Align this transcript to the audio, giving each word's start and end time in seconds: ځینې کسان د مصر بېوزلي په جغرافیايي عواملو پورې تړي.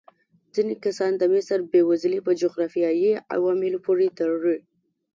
ځینې 0.55 0.75
کسان 0.83 1.11
د 1.17 1.23
مصر 1.33 1.57
بېوزلي 1.71 2.19
په 2.27 2.31
جغرافیايي 2.41 3.11
عواملو 3.35 3.77
پورې 3.85 4.07
تړي. 4.17 4.57